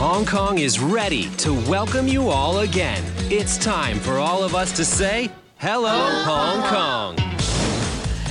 [0.00, 3.04] Hong Kong is ready to welcome you all again.
[3.30, 5.90] It's time for all of us to say, Hello,
[6.24, 6.89] Hong Kong.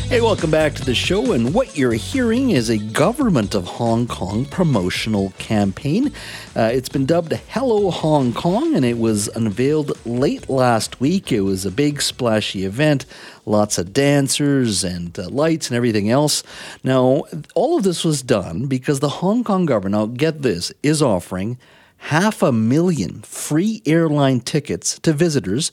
[0.09, 1.33] Hey, welcome back to the show.
[1.33, 6.11] And what you're hearing is a government of Hong Kong promotional campaign.
[6.55, 11.31] Uh, it's been dubbed Hello Hong Kong, and it was unveiled late last week.
[11.31, 13.05] It was a big, splashy event,
[13.45, 16.41] lots of dancers and uh, lights and everything else.
[16.83, 21.03] Now, all of this was done because the Hong Kong government, now get this, is
[21.03, 21.59] offering
[21.97, 25.71] half a million free airline tickets to visitors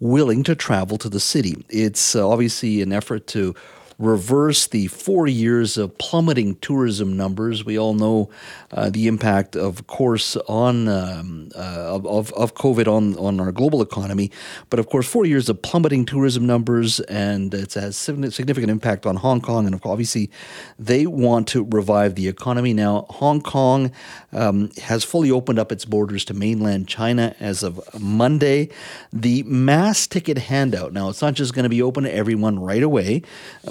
[0.00, 1.64] willing to travel to the city.
[1.68, 3.54] It's uh, obviously an effort to
[3.98, 7.64] reverse the four years of plummeting tourism numbers.
[7.64, 8.30] We all know
[8.70, 13.80] uh, the impact, of course, on um, uh, of, of COVID on, on our global
[13.80, 14.30] economy.
[14.68, 19.16] But of course, four years of plummeting tourism numbers, and it has significant impact on
[19.16, 19.66] Hong Kong.
[19.66, 20.30] And obviously,
[20.78, 22.74] they want to revive the economy.
[22.74, 23.92] Now, Hong Kong
[24.32, 28.68] um, has fully opened up its borders to mainland China as of Monday.
[29.12, 32.82] The mass ticket handout, now, it's not just going to be open to everyone right
[32.82, 33.22] away,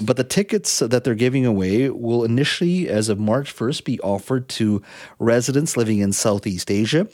[0.02, 4.00] but but the tickets that they're giving away will initially, as of March 1st, be
[4.00, 4.82] offered to
[5.18, 7.06] residents living in Southeast Asia.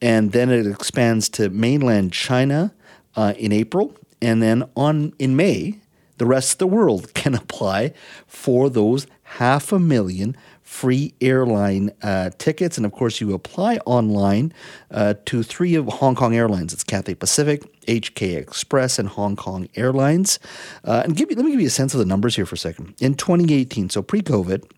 [0.00, 2.72] And then it expands to mainland China
[3.16, 3.96] uh, in April.
[4.22, 5.80] And then on in May,
[6.18, 7.92] the rest of the world can apply
[8.28, 10.36] for those half a million
[10.66, 12.76] free airline uh, tickets.
[12.76, 14.52] And of course, you apply online
[14.90, 16.72] uh, to three of Hong Kong Airlines.
[16.72, 20.40] It's Cathay Pacific, HK Express, and Hong Kong Airlines.
[20.82, 22.56] Uh, and give you, let me give you a sense of the numbers here for
[22.56, 22.94] a second.
[23.00, 24.68] In 2018, so pre COVID,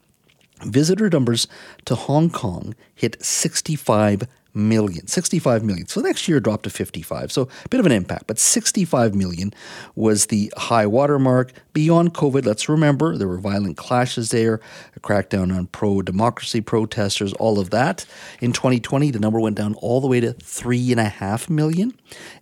[0.66, 1.48] visitor numbers
[1.86, 5.86] to Hong Kong hit 65 million, 65 million.
[5.86, 7.32] So next year dropped to 55.
[7.32, 9.54] So a bit of an impact, but 65 million
[9.94, 11.52] was the high watermark.
[11.72, 14.60] Beyond COVID, let's remember there were violent clashes there,
[14.96, 18.04] a crackdown on pro democracy protesters, all of that.
[18.40, 21.94] In 2020, the number went down all the way to three and a half million.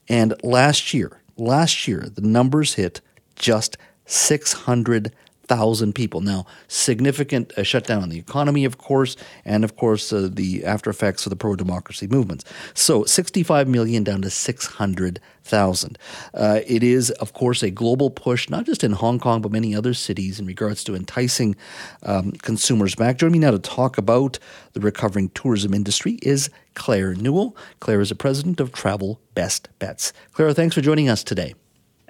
[0.09, 3.01] And last year, last year, the numbers hit
[3.37, 3.77] just
[4.07, 5.13] 600
[5.49, 6.21] thousand people.
[6.21, 10.91] Now, significant uh, shutdown on the economy, of course, and of course uh, the after
[10.91, 12.45] effects of the pro democracy movements.
[12.75, 15.99] So, 65 million down to 600,000.
[16.35, 19.75] Uh, it is, of course, a global push, not just in Hong Kong, but many
[19.75, 21.57] other cities in regards to enticing
[22.03, 23.19] um, consumers back.
[23.19, 24.39] Joining me now to talk about
[24.73, 27.57] the recovering tourism industry is Claire Newell.
[27.81, 30.13] Claire is the president of Travel Best Bets.
[30.33, 31.55] Claire, thanks for joining us today.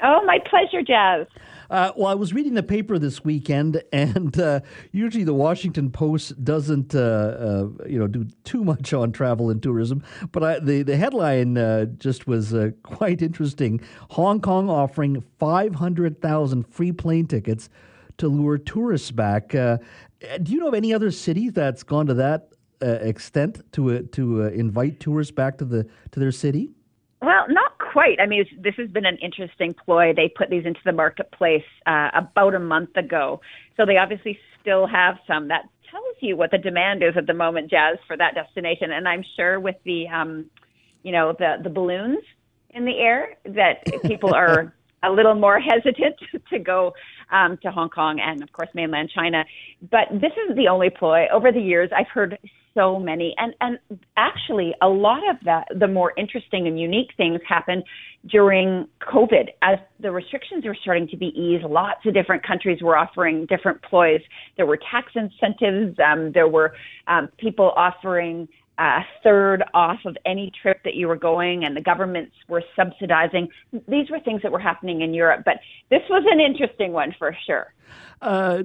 [0.03, 1.27] Oh, my pleasure, Jas.
[1.71, 4.60] Uh, well, I was reading the paper this weekend, and uh,
[4.93, 9.62] usually the Washington Post doesn't, uh, uh you know, do too much on travel and
[9.62, 10.03] tourism.
[10.32, 13.81] But I, the the headline uh, just was uh, quite interesting.
[14.10, 17.69] Hong Kong offering five hundred thousand free plane tickets
[18.19, 19.50] to lure tourists back.
[19.50, 19.81] do
[20.47, 22.48] you know of any other city that's gone to that
[22.81, 26.71] extent to to invite tourists back to the to their city?
[27.22, 28.21] Well, not quite.
[28.21, 30.12] I mean, this has been an interesting ploy.
[30.15, 33.41] They put these into the marketplace uh, about a month ago,
[33.75, 35.49] so they obviously still have some.
[35.49, 38.93] That tells you what the demand is at the moment, Jas, for that destination.
[38.93, 40.45] And I'm sure with the, um,
[41.05, 42.23] you know, the the balloons
[42.69, 46.17] in the air, that people are a little more hesitant
[46.51, 46.93] to go
[47.33, 49.43] um, to Hong Kong and, of course, mainland China.
[49.91, 51.28] But this is the only ploy.
[51.33, 52.37] Over the years, I've heard
[52.77, 53.35] so many.
[53.39, 53.79] And and
[54.17, 57.83] actually, a lot of the the more interesting and unique things happened
[58.31, 61.65] during COVID as the restrictions were starting to be eased.
[61.65, 64.21] Lots of different countries were offering different ploys.
[64.57, 65.99] There were tax incentives.
[65.99, 66.75] Um, there were
[67.09, 71.81] um, people offering a third off of any trip that you were going, and the
[71.81, 73.49] governments were subsidizing.
[73.89, 77.37] These were things that were happening in Europe, but this was an interesting one for
[77.47, 77.73] sure.
[78.23, 78.63] Uh,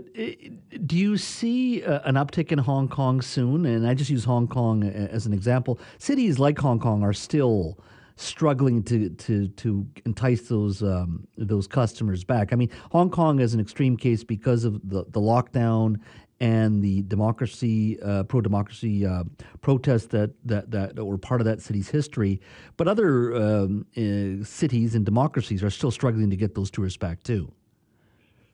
[0.86, 3.66] do you see uh, an uptick in Hong Kong soon?
[3.66, 5.80] And I just use Hong Kong as an example.
[5.98, 7.78] Cities like Hong Kong are still
[8.16, 12.54] struggling to to to entice those um, those customers back.
[12.54, 16.00] I mean, Hong Kong is an extreme case because of the, the lockdown
[16.42, 19.24] and the democracy, uh, pro democracy uh,
[19.62, 22.42] protests that, that, that were part of that city's history.
[22.78, 27.22] But other um, uh, cities and democracies are still struggling to get those tourists back
[27.22, 27.52] too.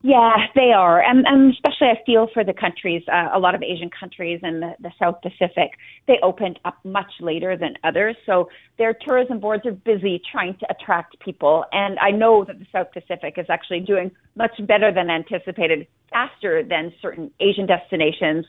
[0.01, 3.56] Yeah, they are, and, and especially especially I feel for the countries, uh, a lot
[3.56, 5.71] of Asian countries and the, the South Pacific,
[6.07, 8.15] they opened up much later than others.
[8.25, 11.65] So their tourism boards are busy trying to attract people.
[11.71, 16.63] And I know that the South Pacific is actually doing much better than anticipated, faster
[16.63, 18.45] than certain Asian destinations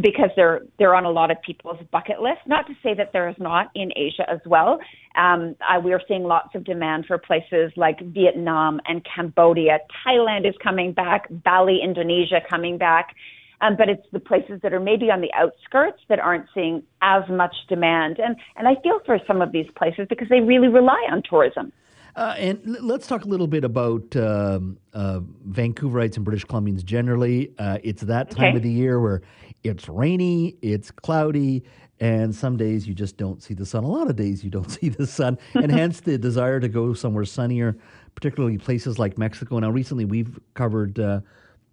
[0.00, 2.38] because they're they're on a lot of people's bucket list.
[2.46, 4.78] Not to say that there is not in Asia as well.
[5.16, 9.80] Um, uh, we are seeing lots of demand for places like Vietnam and Cambodia.
[10.06, 11.26] Thailand is coming back.
[11.30, 13.14] Bali, Indonesia, coming back.
[13.60, 17.22] Um, but it's the places that are maybe on the outskirts that aren't seeing as
[17.30, 18.18] much demand.
[18.18, 21.72] And and I feel for some of these places because they really rely on tourism.
[22.16, 26.84] Uh, and l- let's talk a little bit about um, uh, Vancouverites and British Columbians
[26.84, 27.52] generally.
[27.58, 28.56] Uh, it's that time Okay.
[28.56, 29.22] of the year where
[29.62, 31.62] it's rainy, it's cloudy,
[32.00, 33.84] and some days you just don't see the sun.
[33.84, 36.92] A lot of days you don't see the sun, and hence the desire to go
[36.94, 37.76] somewhere sunnier,
[38.16, 39.58] particularly places like Mexico.
[39.60, 40.98] Now, recently we've covered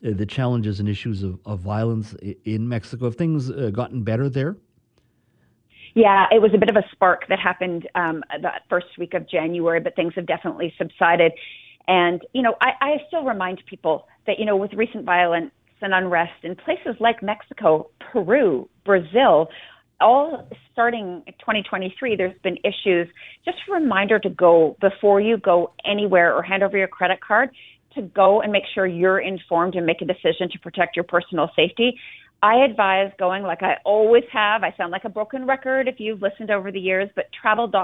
[0.05, 2.15] uh, the challenges and issues of, of violence
[2.45, 3.05] in Mexico.
[3.05, 4.55] Have things uh, gotten better there?
[5.95, 9.27] Yeah, it was a bit of a spark that happened um, that first week of
[9.27, 11.33] January, but things have definitely subsided.
[11.87, 15.51] And, you know, I, I still remind people that, you know, with recent violence
[15.81, 19.49] and unrest in places like Mexico, Peru, Brazil,
[19.99, 23.07] all starting 2023, there's been issues.
[23.43, 27.49] Just a reminder to go before you go anywhere or hand over your credit card
[27.95, 31.50] to go and make sure you're informed and make a decision to protect your personal
[31.56, 31.97] safety.
[32.41, 34.63] I advise going like I always have.
[34.63, 37.83] I sound like a broken record if you've listened over the years, but travel.gc.ca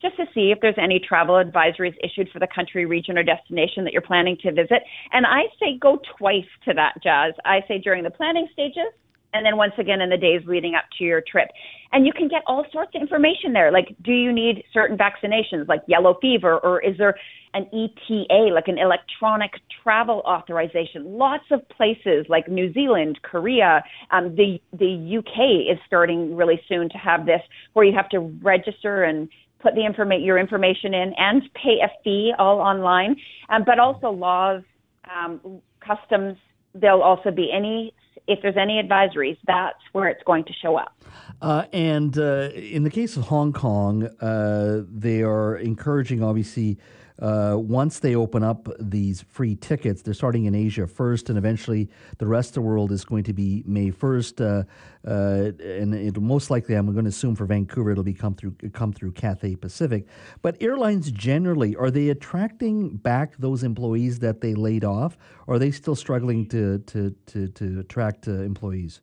[0.00, 3.84] just to see if there's any travel advisories issued for the country, region, or destination
[3.84, 4.82] that you're planning to visit.
[5.12, 7.34] And I say go twice to that, Jas.
[7.44, 8.92] I say during the planning stages
[9.32, 11.48] and then once again in the days leading up to your trip.
[11.92, 13.70] And you can get all sorts of information there.
[13.70, 17.14] Like, do you need certain vaccinations, like yellow fever, or is there
[17.54, 19.52] an ETA, like an electronic
[19.82, 21.18] travel authorization?
[21.18, 26.88] Lots of places like New Zealand, Korea, um, the the UK is starting really soon
[26.90, 27.40] to have this,
[27.72, 29.28] where you have to register and
[29.60, 33.16] put the informa- your information in and pay a fee all online.
[33.48, 34.62] Um, but also laws,
[35.10, 36.36] um, customs.
[36.74, 37.94] There'll also be any
[38.26, 40.94] if there's any advisories, that's where it's going to show up.
[41.40, 46.78] Uh, and uh, in the case of Hong Kong, uh, they are encouraging, obviously,
[47.22, 51.88] uh, once they open up these free tickets, they're starting in Asia first, and eventually
[52.18, 54.40] the rest of the world is going to be May 1st.
[54.40, 54.64] Uh,
[55.08, 58.56] uh, and it'll most likely, I'm going to assume for Vancouver, it'll be come through,
[58.72, 60.06] come through Cathay Pacific.
[60.42, 65.16] But airlines generally, are they attracting back those employees that they laid off?
[65.46, 69.00] Or are they still struggling to, to, to, to attract uh, employees?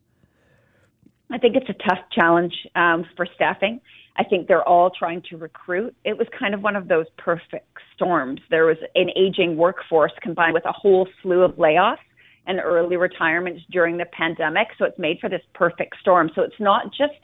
[1.30, 3.80] I think it's a tough challenge um, for staffing.
[4.16, 5.94] I think they're all trying to recruit.
[6.04, 8.40] It was kind of one of those perfect storms.
[8.50, 11.98] There was an aging workforce combined with a whole slew of layoffs
[12.46, 14.68] and early retirements during the pandemic.
[14.78, 16.30] So it's made for this perfect storm.
[16.34, 17.14] So it's not just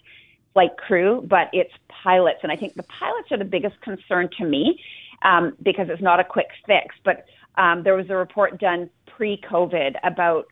[0.55, 2.39] like crew, but it's pilots.
[2.43, 4.81] And I think the pilots are the biggest concern to me
[5.23, 6.95] um, because it's not a quick fix.
[7.05, 10.47] But um, there was a report done pre COVID about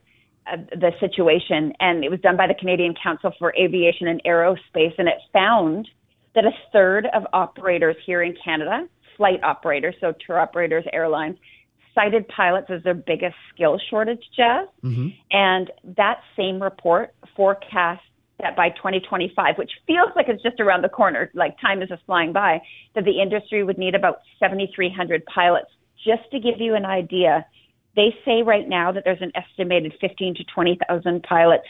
[0.50, 4.92] uh, the situation, and it was done by the Canadian Council for Aviation and Aerospace,
[4.98, 5.88] and it found
[6.34, 8.86] that a third of operators here in Canada,
[9.16, 11.36] flight operators, so tour operators, airlines,
[11.94, 14.66] cited pilots as their biggest skill shortage, Jas.
[14.82, 15.08] Mm-hmm.
[15.30, 18.02] And that same report forecast
[18.40, 22.04] that by 2025, which feels like it's just around the corner, like time is just
[22.04, 22.60] flying by,
[22.94, 25.70] that the industry would need about 7,300 pilots.
[26.04, 27.46] Just to give you an idea,
[27.94, 31.64] they say right now that there's an estimated 15 to 20,000 pilots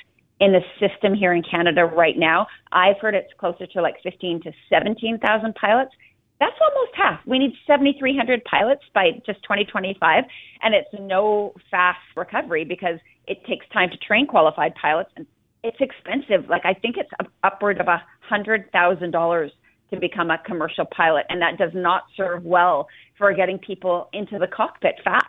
[0.45, 2.47] in the system here in Canada right now.
[2.71, 5.91] I've heard it's closer to like 15 to 17,000 pilots.
[6.39, 7.21] That's almost half.
[7.27, 10.25] We need 7,300 pilots by just 2025,
[10.63, 15.27] and it's no fast recovery because it takes time to train qualified pilots, and
[15.63, 16.51] it's expensive.
[16.51, 19.51] Like I think it's up- upward of a hundred thousand dollars
[19.91, 24.39] to become a commercial pilot, and that does not serve well for getting people into
[24.39, 25.25] the cockpit fast.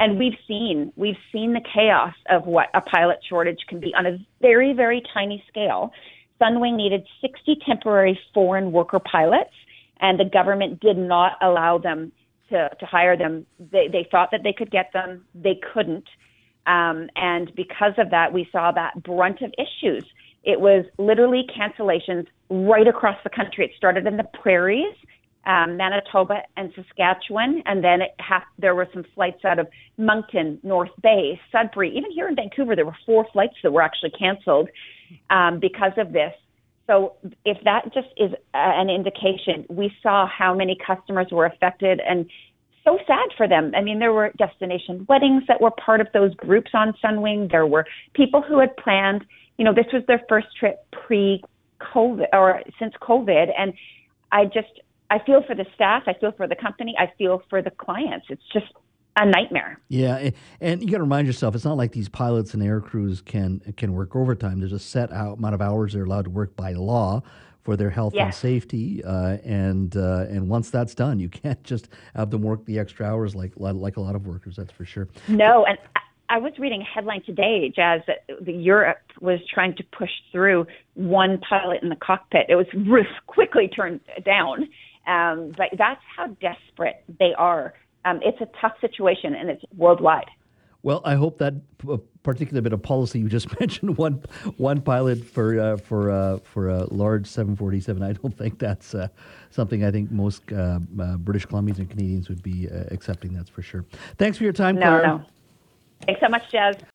[0.00, 4.06] And we've seen we've seen the chaos of what a pilot shortage can be on
[4.06, 5.92] a very very tiny scale.
[6.40, 9.52] Sunwing needed 60 temporary foreign worker pilots,
[10.00, 12.12] and the government did not allow them
[12.50, 13.46] to, to hire them.
[13.58, 16.08] They, they thought that they could get them, they couldn't.
[16.66, 20.04] Um, and because of that, we saw that brunt of issues.
[20.44, 23.64] It was literally cancellations right across the country.
[23.66, 24.94] It started in the prairies,
[25.50, 29.66] um, Manitoba and Saskatchewan, and then it ha- there were some flights out of
[29.98, 31.90] Moncton, North Bay, Sudbury.
[31.96, 34.68] Even here in Vancouver, there were four flights that were actually canceled
[35.30, 36.32] um, because of this.
[36.86, 37.14] So
[37.44, 42.28] if that just is an indication, we saw how many customers were affected and
[42.84, 43.72] so sad for them.
[43.76, 47.50] I mean, there were destination weddings that were part of those groups on Sunwing.
[47.50, 49.24] There were people who had planned,
[49.58, 51.42] you know, this was their first trip pre
[51.80, 53.48] COVID or since COVID.
[53.56, 53.72] And
[54.32, 54.80] I just,
[55.10, 56.04] I feel for the staff.
[56.06, 56.94] I feel for the company.
[56.98, 58.26] I feel for the clients.
[58.30, 58.72] It's just
[59.16, 59.80] a nightmare.
[59.88, 63.20] Yeah, and you got to remind yourself, it's not like these pilots and air crews
[63.20, 64.60] can can work overtime.
[64.60, 67.22] There's a set amount of hours they're allowed to work by law
[67.62, 68.24] for their health yes.
[68.24, 69.02] and safety.
[69.04, 73.06] Uh, and uh, and once that's done, you can't just have them work the extra
[73.06, 74.56] hours like like a lot of workers.
[74.56, 75.08] That's for sure.
[75.28, 75.78] No, and
[76.28, 80.64] I was reading a headline today, Jas, that Europe was trying to push through
[80.94, 82.46] one pilot in the cockpit.
[82.48, 82.66] It was
[83.26, 84.68] quickly turned down.
[85.06, 87.74] Um, but that's how desperate they are.
[88.04, 90.30] Um, it's a tough situation, and it's worldwide.
[90.82, 91.54] Well, I hope that
[92.22, 94.22] particular bit of policy you just mentioned one
[94.56, 98.02] one pilot for uh, for uh, for a large 747.
[98.02, 99.08] I don't think that's uh,
[99.50, 103.34] something I think most uh, uh, British Columbians and Canadians would be uh, accepting.
[103.34, 103.84] That's for sure.
[104.16, 105.06] Thanks for your time, no, Claire.
[105.06, 105.24] No,
[106.06, 106.76] Thanks so much, Jas.